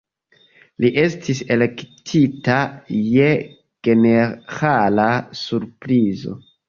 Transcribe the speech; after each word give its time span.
Li 0.83 0.89
estis 1.01 1.41
elektita 1.55 2.57
je 3.11 3.29
ĝenerala 3.89 5.09
surprizo. 5.45 6.39